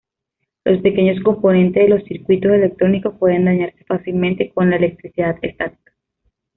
Los 0.65 0.81
pequeños 0.81 1.23
componentes 1.23 1.83
de 1.83 1.89
los 1.89 2.03
circuitos 2.05 2.51
electrónicos 2.53 3.19
pueden 3.19 3.45
dañarse 3.45 3.85
fácilmente 3.87 4.49
con 4.49 4.71
la 4.71 4.77
electricidad 4.77 5.37
estática. 5.43 5.93